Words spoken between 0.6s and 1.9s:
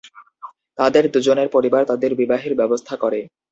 তাদের দুজনের পরিবার